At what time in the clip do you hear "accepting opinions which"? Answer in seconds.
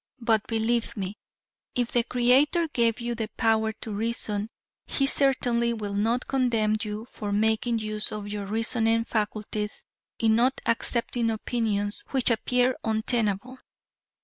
10.65-12.31